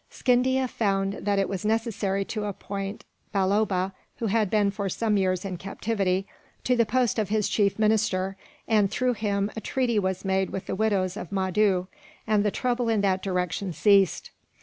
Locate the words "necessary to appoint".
1.63-3.05